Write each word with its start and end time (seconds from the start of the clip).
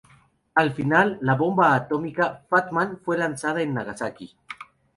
Al 0.61 0.71
final, 0.77 1.11
la 1.21 1.35
bomba 1.35 1.75
atómica 1.75 2.41
"Fat 2.49 2.71
Man" 2.71 2.97
fue 3.05 3.19
lanzada 3.19 3.61
en 3.61 3.75
Nagasaki. 3.75 4.35